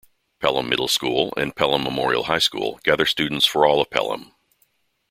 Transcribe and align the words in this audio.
Pelham 0.39 0.67
Middle 0.67 0.87
School 0.87 1.31
and 1.37 1.55
Pelham 1.55 1.83
Memorial 1.83 2.23
High 2.23 2.39
School 2.39 2.79
gather 2.83 3.05
students 3.05 3.45
for 3.45 3.67
all 3.67 3.79
of 3.81 3.91
Pelham. 3.91 4.33